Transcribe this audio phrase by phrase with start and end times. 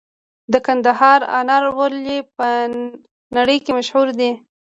[0.51, 2.47] د کندهار انار ولې په
[3.37, 4.31] نړۍ کې مشهور دي؟